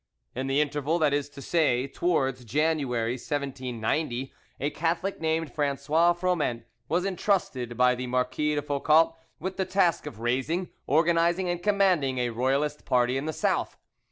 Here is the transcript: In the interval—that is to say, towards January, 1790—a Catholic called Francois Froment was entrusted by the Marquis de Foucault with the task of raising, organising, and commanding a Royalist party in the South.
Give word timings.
In 0.33 0.47
the 0.47 0.61
interval—that 0.61 1.13
is 1.13 1.29
to 1.29 1.43
say, 1.43 1.85
towards 1.85 2.43
January, 2.43 3.17
1790—a 3.17 4.69
Catholic 4.71 5.21
called 5.21 5.51
Francois 5.53 6.13
Froment 6.13 6.63
was 6.89 7.05
entrusted 7.05 7.77
by 7.77 7.93
the 7.93 8.07
Marquis 8.07 8.55
de 8.55 8.63
Foucault 8.63 9.15
with 9.39 9.57
the 9.57 9.65
task 9.65 10.07
of 10.07 10.19
raising, 10.19 10.71
organising, 10.87 11.49
and 11.49 11.61
commanding 11.61 12.17
a 12.17 12.31
Royalist 12.31 12.83
party 12.83 13.15
in 13.15 13.25
the 13.27 13.31
South. 13.33 13.77